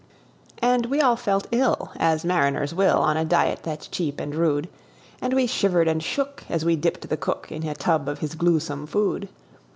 [0.63, 4.67] And we all felt ill as mariners will, On a diet that's cheap and rude;
[5.21, 8.33] And we shivered and shook as we dipped the cook In a tub of his
[8.33, 9.29] gluesome food.